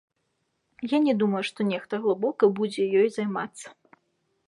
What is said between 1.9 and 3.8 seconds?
глыбока будзе ёй займацца.